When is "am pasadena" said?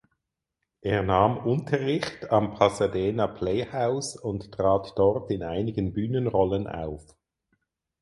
2.31-3.27